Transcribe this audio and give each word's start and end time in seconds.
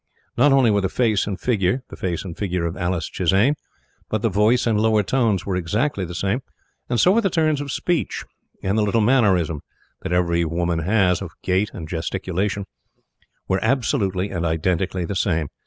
Not 0.35 0.51
only 0.51 0.71
were 0.71 0.81
the 0.81 0.89
face 0.89 1.27
and 1.27 1.39
figure, 1.39 1.83
the 1.89 1.95
face 1.95 2.25
and 2.25 2.35
figure 2.35 2.65
of 2.65 2.75
Alice 2.75 3.07
Chisane, 3.07 3.53
but 4.09 4.23
the 4.23 4.29
voice 4.31 4.65
and 4.65 4.81
lower 4.81 5.03
tones 5.03 5.45
were 5.45 5.55
exactly 5.55 6.05
the 6.05 6.15
same, 6.15 6.41
and 6.89 6.99
so 6.99 7.11
were 7.11 7.21
the 7.21 7.29
turns 7.29 7.61
of 7.61 7.71
speech; 7.71 8.25
and 8.63 8.79
the 8.79 8.83
little 8.83 8.99
mannerisms, 9.01 9.61
that 10.01 10.11
every 10.11 10.43
woman 10.43 10.79
has, 10.79 11.21
of 11.21 11.33
gait 11.43 11.69
and 11.75 11.87
gesticulation, 11.87 12.65
were 13.47 13.63
absolutely 13.63 14.31
and 14.31 14.43
identically 14.43 15.05
the 15.05 15.13
same. 15.15 15.49